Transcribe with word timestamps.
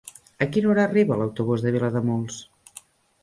A 0.43 0.45
quina 0.53 0.69
hora 0.69 0.85
arriba 0.91 1.17
l'autobús 1.19 1.65
de 1.67 1.73
Vilademuls? 1.77 2.39